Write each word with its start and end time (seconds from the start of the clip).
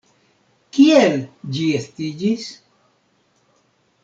Kiel 0.77 1.17
ĝi 1.57 1.67
estiĝis? 1.81 2.49